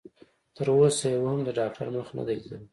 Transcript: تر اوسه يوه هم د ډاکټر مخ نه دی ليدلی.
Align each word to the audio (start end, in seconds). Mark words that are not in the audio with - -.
تر 0.55 0.67
اوسه 0.75 1.05
يوه 1.15 1.29
هم 1.31 1.39
د 1.43 1.49
ډاکټر 1.59 1.87
مخ 1.95 2.07
نه 2.17 2.23
دی 2.27 2.35
ليدلی. 2.41 2.67